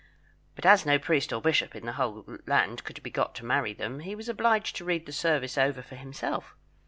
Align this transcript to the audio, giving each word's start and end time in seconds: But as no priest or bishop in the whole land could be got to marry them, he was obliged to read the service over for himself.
But 0.55 0.65
as 0.65 0.83
no 0.83 0.97
priest 0.97 1.31
or 1.31 1.41
bishop 1.43 1.75
in 1.75 1.85
the 1.85 1.91
whole 1.93 2.25
land 2.47 2.83
could 2.83 3.03
be 3.03 3.11
got 3.11 3.35
to 3.35 3.45
marry 3.45 3.71
them, 3.71 3.99
he 3.99 4.15
was 4.15 4.27
obliged 4.27 4.75
to 4.77 4.83
read 4.83 5.05
the 5.05 5.11
service 5.11 5.59
over 5.59 5.83
for 5.83 5.93
himself. 5.93 6.55